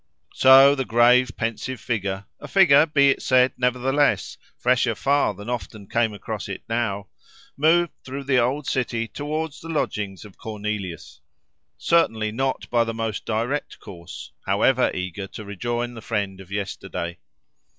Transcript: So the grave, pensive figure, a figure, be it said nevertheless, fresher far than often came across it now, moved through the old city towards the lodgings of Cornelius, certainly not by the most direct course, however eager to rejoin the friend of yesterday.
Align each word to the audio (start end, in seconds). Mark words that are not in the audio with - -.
So 0.33 0.73
the 0.73 0.83
grave, 0.83 1.29
pensive 1.37 1.79
figure, 1.79 2.25
a 2.39 2.47
figure, 2.47 2.87
be 2.87 3.11
it 3.11 3.21
said 3.21 3.53
nevertheless, 3.55 4.35
fresher 4.57 4.95
far 4.95 5.35
than 5.35 5.47
often 5.47 5.85
came 5.87 6.11
across 6.11 6.49
it 6.49 6.63
now, 6.67 7.09
moved 7.55 7.91
through 8.03 8.23
the 8.23 8.39
old 8.39 8.65
city 8.65 9.07
towards 9.07 9.61
the 9.61 9.69
lodgings 9.69 10.25
of 10.25 10.39
Cornelius, 10.39 11.21
certainly 11.77 12.31
not 12.31 12.67
by 12.71 12.83
the 12.83 12.95
most 12.95 13.25
direct 13.25 13.79
course, 13.79 14.31
however 14.47 14.89
eager 14.91 15.27
to 15.27 15.45
rejoin 15.45 15.93
the 15.93 16.01
friend 16.01 16.41
of 16.41 16.51
yesterday. 16.51 17.19